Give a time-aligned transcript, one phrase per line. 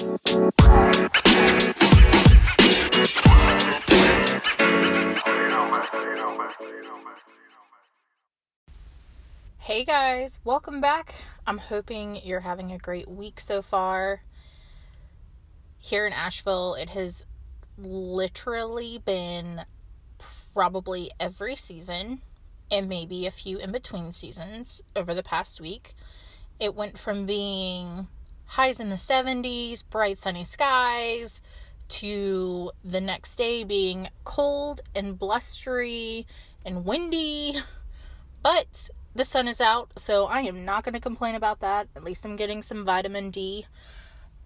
[0.00, 0.08] Hey
[9.84, 11.16] guys, welcome back.
[11.46, 14.22] I'm hoping you're having a great week so far.
[15.76, 17.26] Here in Asheville, it has
[17.76, 19.66] literally been
[20.54, 22.22] probably every season
[22.70, 25.94] and maybe a few in between seasons over the past week.
[26.58, 28.08] It went from being
[28.50, 31.40] highs in the 70s, bright sunny skies,
[31.88, 36.26] to the next day being cold and blustery
[36.64, 37.56] and windy.
[38.42, 41.88] But the sun is out, so I am not going to complain about that.
[41.94, 43.66] At least I'm getting some vitamin D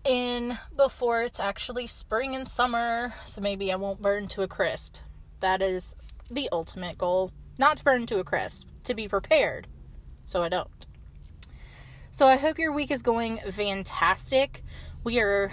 [0.05, 4.97] in before it's actually spring and summer, so maybe I won't burn to a crisp.
[5.39, 5.95] That is
[6.29, 7.31] the ultimate goal.
[7.57, 9.69] Not to burn to a crisp, to be prepared,
[10.27, 10.69] so I don't.
[12.15, 14.63] So I hope your week is going fantastic.
[15.03, 15.51] We are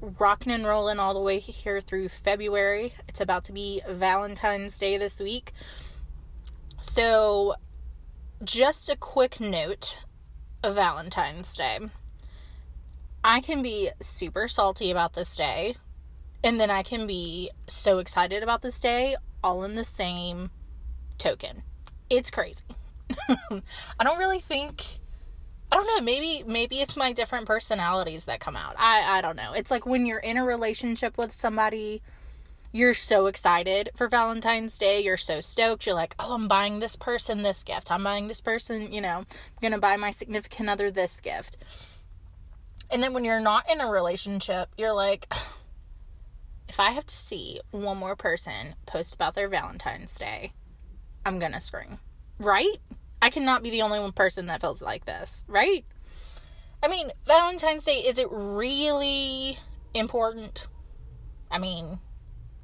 [0.00, 2.94] rocking and rolling all the way here through February.
[3.08, 5.50] It's about to be Valentine's Day this week.
[6.80, 7.56] So,
[8.44, 10.04] just a quick note
[10.62, 11.80] of Valentine's Day.
[13.24, 15.74] I can be super salty about this day,
[16.44, 20.50] and then I can be so excited about this day all in the same
[21.18, 21.64] token.
[22.08, 22.62] It's crazy.
[23.28, 24.99] I don't really think
[25.72, 28.74] I don't know, maybe maybe it's my different personalities that come out.
[28.78, 29.52] I I don't know.
[29.52, 32.02] It's like when you're in a relationship with somebody
[32.72, 35.00] you're so excited for Valentine's Day.
[35.00, 35.86] You're so stoked.
[35.86, 37.90] You're like, oh, I'm buying this person this gift.
[37.90, 41.56] I'm buying this person, you know, I'm going to buy my significant other this gift.
[42.90, 45.32] And then when you're not in a relationship, you're like,
[46.68, 50.52] if I have to see one more person post about their Valentine's Day,
[51.26, 51.98] I'm going to scream.
[52.38, 52.78] Right?
[53.22, 55.84] I cannot be the only one person that feels like this, right?
[56.82, 59.58] I mean, Valentine's Day, is it really
[59.92, 60.66] important?
[61.50, 61.98] I mean,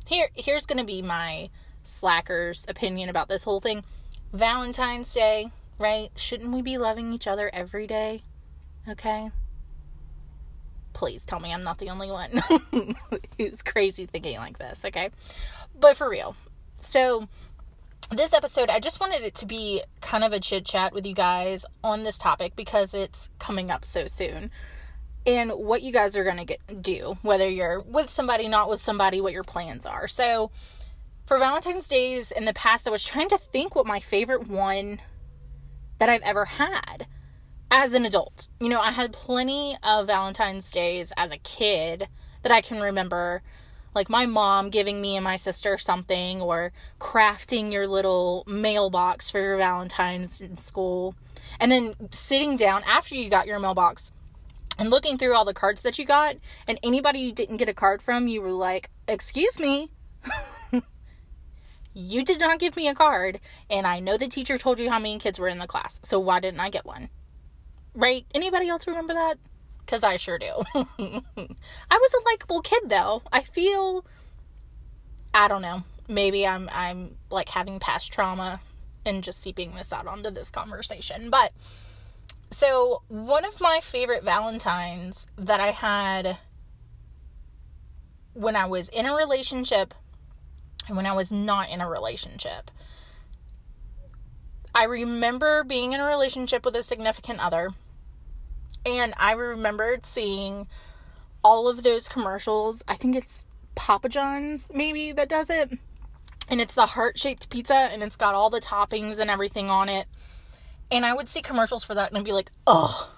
[0.07, 1.51] here here's going to be my
[1.85, 3.85] slacker's opinion about this whole thing.
[4.33, 6.11] Valentine's Day, right?
[6.17, 8.23] Shouldn't we be loving each other every day?
[8.89, 9.30] Okay?
[10.95, 12.42] Please tell me I'm not the only one
[13.39, 15.11] who's crazy thinking like this, okay?
[15.79, 16.35] But for real.
[16.79, 17.29] So,
[18.11, 21.14] this episode, I just wanted it to be kind of a chit chat with you
[21.14, 24.50] guys on this topic because it's coming up so soon.
[25.27, 28.80] And what you guys are going to get do whether you're with somebody not with
[28.80, 30.06] somebody what your plans are.
[30.06, 30.52] So
[31.27, 35.00] for valentine's days in the past i was trying to think what my favorite one
[35.98, 37.06] that i've ever had
[37.68, 38.48] as an adult.
[38.61, 42.06] You know i had plenty of valentine's days as a kid
[42.42, 43.42] that i can remember
[43.96, 49.40] like my mom giving me and my sister something or crafting your little mailbox for
[49.40, 51.17] your valentine's in school
[51.58, 54.12] and then sitting down after you got your mailbox
[54.79, 56.36] and looking through all the cards that you got,
[56.68, 59.90] and anybody you didn't get a card from, you were like, Excuse me.
[61.95, 63.40] you did not give me a card,
[63.70, 66.18] and I know the teacher told you how many kids were in the class, so
[66.18, 67.08] why didn't I get one?
[67.95, 68.27] Right?
[68.35, 69.39] Anybody else remember that?
[69.86, 70.64] Because I sure do.
[70.74, 71.23] I
[71.91, 73.23] was a likable kid, though.
[73.33, 74.05] I feel.
[75.33, 75.85] I don't know.
[76.08, 78.61] Maybe I'm I'm like having past trauma
[79.05, 81.30] and just seeping this out onto this conversation.
[81.30, 81.52] But
[82.51, 86.39] so, one of my favorite Valentines that I had
[88.35, 89.95] when I was in a relationship
[90.86, 92.70] and when I was not in a relationship.
[94.74, 97.70] I remember being in a relationship with a significant other,
[98.86, 100.69] and I remembered seeing
[101.42, 102.83] all of those commercials.
[102.86, 105.77] I think it's Papa John's, maybe, that does it.
[106.48, 109.89] And it's the heart shaped pizza, and it's got all the toppings and everything on
[109.89, 110.07] it.
[110.91, 113.11] And I would see commercials for that and I'd be like, oh,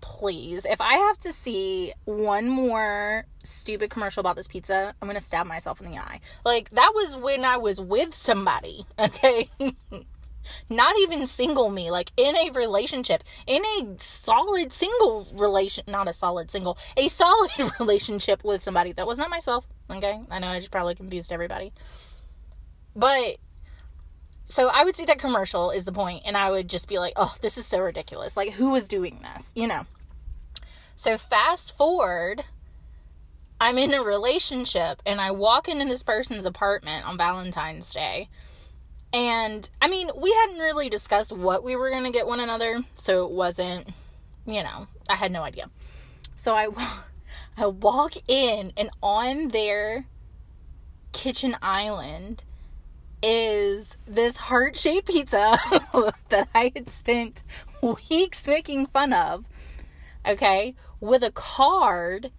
[0.00, 0.64] please.
[0.64, 5.24] If I have to see one more stupid commercial about this pizza, I'm going to
[5.24, 6.20] stab myself in the eye.
[6.44, 9.50] Like, that was when I was with somebody, okay?
[10.70, 16.12] Not even single me, like in a relationship, in a solid single relation, not a
[16.12, 20.20] solid single, a solid relationship with somebody that was not myself, okay?
[20.30, 21.72] I know I just probably confused everybody.
[22.96, 23.38] But
[24.44, 27.12] so I would see that commercial is the point, and I would just be like,
[27.16, 28.36] oh, this is so ridiculous.
[28.36, 29.52] Like, who is doing this?
[29.54, 29.86] You know?
[30.96, 32.44] So fast forward,
[33.60, 38.30] I'm in a relationship, and I walk into this person's apartment on Valentine's Day.
[39.12, 42.82] And I mean, we hadn't really discussed what we were going to get one another,
[42.94, 43.88] so it wasn't,
[44.46, 45.70] you know, I had no idea.
[46.34, 46.68] So I,
[47.56, 50.06] I walk in, and on their
[51.12, 52.44] kitchen island
[53.22, 55.58] is this heart shaped pizza
[56.28, 57.42] that I had spent
[57.82, 59.46] weeks making fun of,
[60.26, 62.30] okay, with a card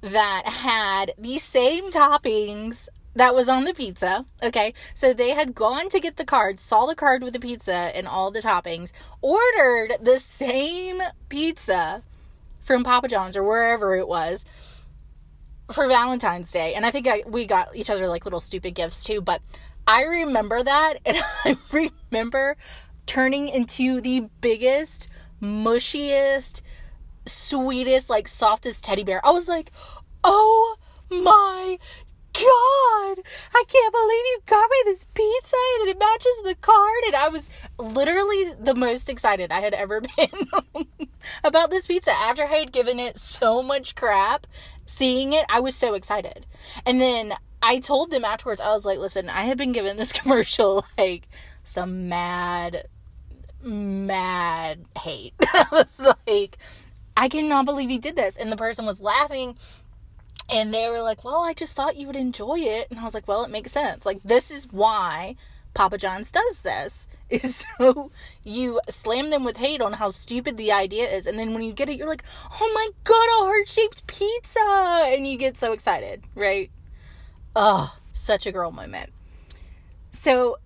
[0.00, 4.24] that had the same toppings that was on the pizza.
[4.42, 4.72] Okay.
[4.94, 8.06] So they had gone to get the card, saw the card with the pizza and
[8.06, 12.02] all the toppings, ordered the same pizza
[12.60, 14.44] from Papa John's or wherever it was
[15.70, 16.74] for Valentine's Day.
[16.74, 19.20] And I think I, we got each other like little stupid gifts too.
[19.20, 19.42] But
[19.86, 20.94] I remember that.
[21.04, 21.56] And I
[22.10, 22.56] remember
[23.06, 25.08] turning into the biggest,
[25.40, 26.62] mushiest,
[27.26, 29.24] sweetest, like softest teddy bear.
[29.26, 29.70] I was like,
[30.24, 30.76] oh
[33.54, 37.04] I can't believe you got me this pizza and it matches the card.
[37.06, 40.86] And I was literally the most excited I had ever been
[41.44, 44.46] about this pizza after I had given it so much crap.
[44.86, 46.46] Seeing it, I was so excited.
[46.84, 50.12] And then I told them afterwards, I was like, listen, I have been given this
[50.12, 51.28] commercial like
[51.64, 52.88] some mad,
[53.62, 55.34] mad hate.
[55.40, 56.58] I was like,
[57.16, 58.36] I cannot believe he did this.
[58.36, 59.56] And the person was laughing
[60.52, 62.88] and they were like, Well, I just thought you would enjoy it.
[62.90, 64.04] And I was like, Well, it makes sense.
[64.04, 65.36] Like, this is why
[65.74, 68.12] Papa John's does this, is so
[68.44, 71.26] you slam them with hate on how stupid the idea is.
[71.26, 72.24] And then when you get it, you're like,
[72.60, 74.60] Oh my God, a heart shaped pizza.
[75.06, 76.70] And you get so excited, right?
[77.56, 79.10] Oh, such a girl moment.
[80.10, 80.58] So,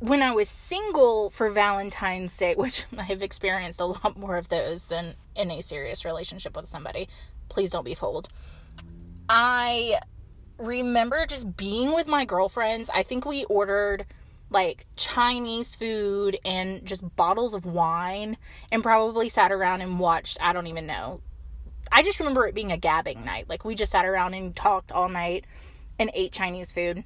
[0.00, 4.48] when I was single for Valentine's Day, which I have experienced a lot more of
[4.48, 7.08] those than in a serious relationship with somebody,
[7.50, 8.30] please don't be fooled.
[9.28, 10.00] I
[10.58, 12.90] remember just being with my girlfriends.
[12.92, 14.06] I think we ordered
[14.50, 18.36] like Chinese food and just bottles of wine
[18.72, 21.20] and probably sat around and watched, I don't even know.
[21.92, 23.48] I just remember it being a gabbing night.
[23.48, 25.44] Like we just sat around and talked all night
[25.98, 27.04] and ate Chinese food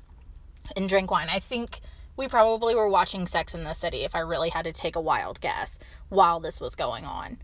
[0.77, 1.29] and drank wine.
[1.29, 1.81] I think
[2.17, 5.01] we probably were watching Sex in the City if I really had to take a
[5.01, 5.79] wild guess
[6.09, 7.39] while this was going on.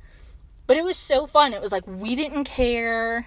[0.66, 1.54] But it was so fun.
[1.54, 3.26] It was like we didn't care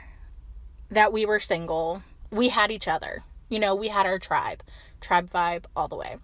[0.92, 3.24] that we were single, we had each other.
[3.50, 4.62] You know, we had our tribe,
[5.00, 6.18] tribe vibe all the way.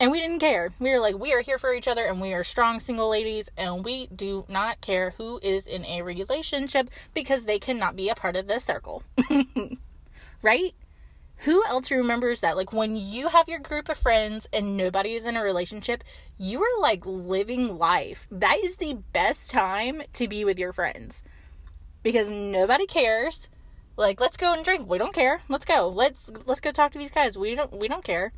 [0.00, 0.72] And we didn't care.
[0.80, 3.48] We were like, we are here for each other and we are strong single ladies
[3.56, 8.14] and we do not care who is in a relationship because they cannot be a
[8.14, 9.04] part of this circle.
[10.42, 10.74] right?
[11.38, 12.56] Who else remembers that?
[12.56, 16.02] Like when you have your group of friends and nobody is in a relationship,
[16.38, 18.26] you are like living life.
[18.30, 21.22] That is the best time to be with your friends
[22.02, 23.48] because nobody cares
[23.96, 24.88] like, let's go and drink.
[24.88, 25.42] We don't care.
[25.48, 25.88] Let's go.
[25.88, 27.38] Let's let's go talk to these guys.
[27.38, 28.32] We don't we don't care.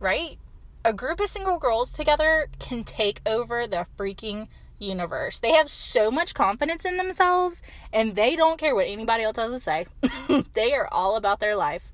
[0.00, 0.38] Right?
[0.84, 4.48] A group of single girls together can take over the freaking
[4.78, 5.38] universe.
[5.38, 7.62] They have so much confidence in themselves
[7.92, 9.86] and they don't care what anybody else has to say.
[10.54, 11.90] they are all about their life.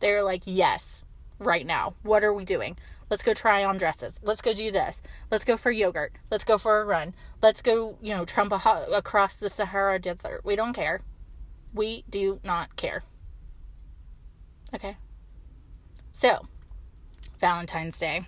[0.00, 1.06] They're like, "Yes,
[1.38, 1.94] right now.
[2.02, 2.76] What are we doing?
[3.10, 4.18] Let's go try on dresses.
[4.22, 5.02] Let's go do this.
[5.30, 6.12] Let's go for yogurt.
[6.30, 7.14] Let's go for a run.
[7.42, 10.40] Let's go, you know, trump a, across the Sahara Desert.
[10.44, 11.02] We don't care.
[11.74, 13.02] We do not care.
[14.74, 14.96] Okay?
[16.12, 16.46] So,
[17.40, 18.26] Valentine's Day.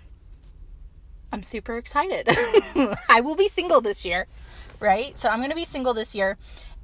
[1.31, 2.27] I'm super excited.
[3.09, 4.27] I will be single this year,
[4.79, 5.17] right?
[5.17, 6.37] So I'm going to be single this year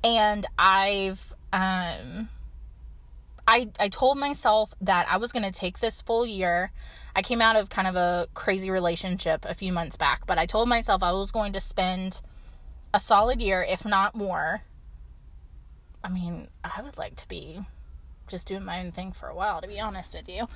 [0.04, 2.30] and I've um
[3.48, 6.72] I I told myself that I was going to take this full year.
[7.16, 10.46] I came out of kind of a crazy relationship a few months back, but I
[10.46, 12.22] told myself I was going to spend
[12.94, 14.64] a solid year if not more
[16.04, 17.62] I mean, I would like to be
[18.28, 20.48] just doing my own thing for a while, to be honest with you.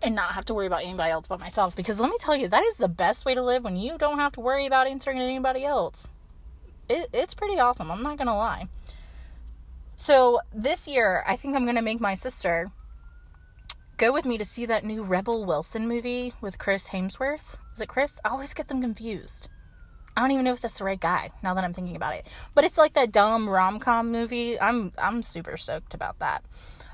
[0.00, 1.76] And not have to worry about anybody else but myself.
[1.76, 4.18] Because let me tell you, that is the best way to live when you don't
[4.18, 6.08] have to worry about answering to anybody else.
[6.88, 8.66] It, it's pretty awesome, I'm not gonna lie.
[9.96, 12.72] So this year, I think I'm gonna make my sister
[13.96, 17.56] go with me to see that new Rebel Wilson movie with Chris Hemsworth.
[17.72, 18.20] Is it Chris?
[18.24, 19.48] I always get them confused.
[20.16, 22.26] I don't even know if that's the right guy now that I'm thinking about it.
[22.54, 24.60] But it's like that dumb rom-com movie.
[24.60, 26.44] I'm I'm super stoked about that.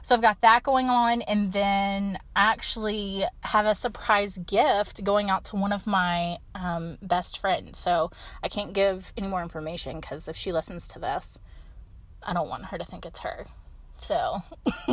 [0.02, 5.28] So I've got that going on and then I actually have a surprise gift going
[5.28, 7.78] out to one of my um, best friends.
[7.78, 8.10] So
[8.42, 11.38] I can't give any more information cuz if she listens to this,
[12.22, 13.48] I don't want her to think it's her.
[13.98, 14.42] So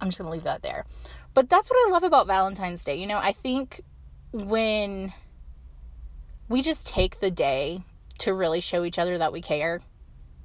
[0.00, 0.84] I'm just going to leave that there.
[1.34, 2.96] But that's what I love about Valentine's Day.
[2.96, 3.82] You know, I think
[4.32, 5.12] when
[6.48, 7.82] we just take the day
[8.18, 9.80] to really show each other that we care.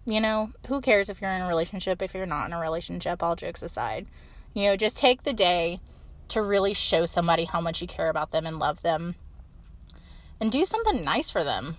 [0.06, 3.22] You know, who cares if you're in a relationship, if you're not in a relationship,
[3.22, 4.08] all jokes aside.
[4.54, 5.80] You know, just take the day
[6.30, 9.16] to really show somebody how much you care about them and love them.
[10.40, 11.78] And do something nice for them.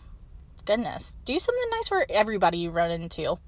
[0.65, 1.17] Goodness.
[1.25, 3.39] Do something nice for everybody you run into.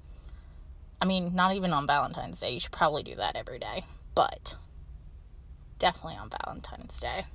[1.01, 2.51] I mean, not even on Valentine's Day.
[2.51, 3.85] You should probably do that every day.
[4.13, 4.55] But
[5.79, 7.25] definitely on Valentine's Day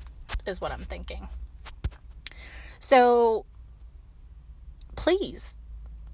[0.46, 1.28] is what I'm thinking.
[2.80, 3.46] So
[4.96, 5.54] please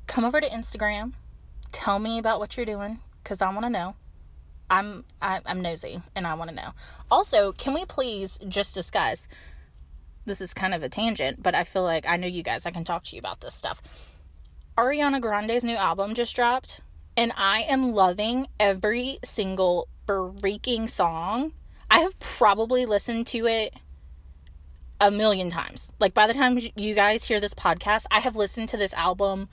[0.07, 1.15] come over to Instagram,
[1.77, 3.97] Tell me about what you're doing because I want to know.
[4.71, 6.71] I'm I, I'm nosy and I want to know.
[7.11, 9.29] Also, can we please just discuss?
[10.25, 12.65] This is kind of a tangent, but I feel like I know you guys.
[12.65, 13.83] I can talk to you about this stuff.
[14.79, 16.81] Ariana Grande's new album just dropped,
[17.15, 21.53] and I am loving every single freaking song.
[21.91, 23.75] I have probably listened to it
[25.01, 25.93] a million times.
[26.01, 29.49] Like by the time you guys hear this podcast, I have listened to this album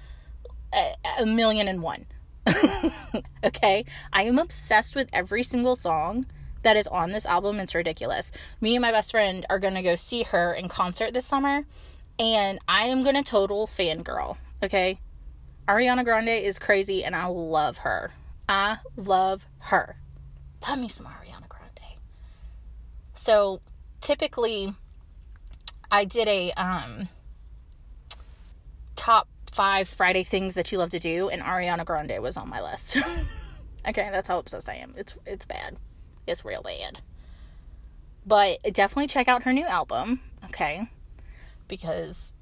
[0.73, 2.05] a, a million and one.
[3.43, 3.85] okay?
[4.11, 6.25] I am obsessed with every single song
[6.63, 7.59] that is on this album.
[7.59, 8.31] It's ridiculous.
[8.59, 11.65] Me and my best friend are going to go see her in concert this summer,
[12.17, 14.37] and I am going to total fangirl.
[14.61, 14.99] Okay?
[15.67, 18.11] Ariana Grande is crazy, and I love her.
[18.49, 19.97] I love her.
[20.67, 21.99] Love me some Ariana Grande.
[23.15, 23.61] So,
[24.01, 24.75] typically,
[25.93, 27.07] I did a um,
[28.95, 32.63] top five Friday things that you love to do, and Ariana Grande was on my
[32.63, 32.97] list.
[33.87, 34.95] okay, that's how obsessed I am.
[34.97, 35.77] It's it's bad.
[36.25, 37.01] It's real bad.
[38.25, 40.89] But definitely check out her new album, okay?
[41.67, 42.33] Because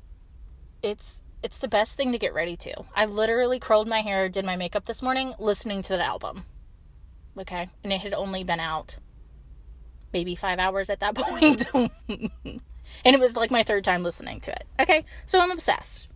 [0.82, 2.86] it's it's the best thing to get ready to.
[2.96, 6.46] I literally curled my hair, did my makeup this morning listening to that album.
[7.38, 7.68] Okay?
[7.84, 8.98] And it had only been out
[10.14, 11.66] maybe 5 hours at that point.
[13.06, 14.66] And it was like my third time listening to it.
[14.80, 15.06] Okay?
[15.26, 16.08] So I'm obsessed.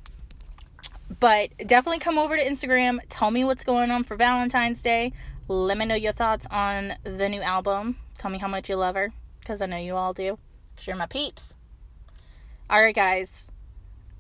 [1.20, 3.00] But definitely come over to Instagram.
[3.10, 5.14] Tell me what's going on for Valentine's Day.
[5.48, 7.98] Let me know your thoughts on the new album.
[8.18, 10.40] Tell me how much you love her, because I know you all do.
[10.74, 11.54] Because you're my peeps.
[12.70, 13.52] All right, guys.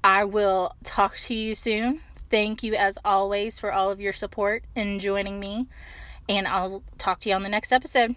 [0.04, 2.02] I will talk to you soon.
[2.30, 5.68] Thank you, as always, for all of your support and joining me.
[6.30, 8.16] And I'll talk to you on the next episode.